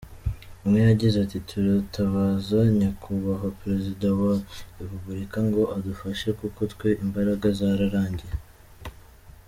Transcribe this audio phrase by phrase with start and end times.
[0.63, 4.33] Umwe yagize ati “Turatabaza Nyakubahwa Perezida wa
[4.79, 8.35] Repuburika ngo adufashe kuko twe imbaraga zararangiye.